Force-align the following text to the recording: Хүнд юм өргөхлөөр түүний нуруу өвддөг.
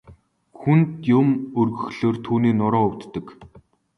Хүнд 0.61 0.89
юм 1.19 1.27
өргөхлөөр 1.61 2.17
түүний 2.25 2.55
нуруу 2.59 2.85
өвддөг. 2.89 3.25